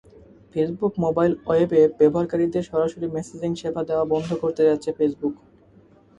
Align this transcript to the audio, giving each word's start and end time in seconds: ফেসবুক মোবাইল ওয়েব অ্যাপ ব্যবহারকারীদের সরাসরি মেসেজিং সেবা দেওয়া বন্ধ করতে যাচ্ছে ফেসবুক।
ফেসবুক 0.51 0.93
মোবাইল 0.99 1.31
ওয়েব 1.47 1.69
অ্যাপ 1.75 1.91
ব্যবহারকারীদের 1.99 2.63
সরাসরি 2.63 3.07
মেসেজিং 3.15 3.51
সেবা 3.61 3.81
দেওয়া 3.89 4.05
বন্ধ 4.13 4.29
করতে 4.41 4.61
যাচ্ছে 4.67 4.89
ফেসবুক। 4.97 5.33